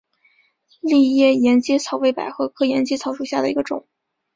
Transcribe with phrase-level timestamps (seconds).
[0.79, 3.87] 丽叶沿阶草为百合科沿阶草属下的一个种。